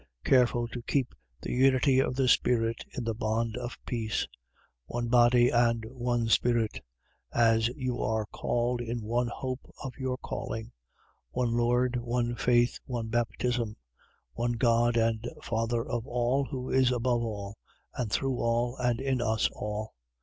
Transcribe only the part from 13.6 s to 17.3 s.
4:6. One God and Father of all, who is above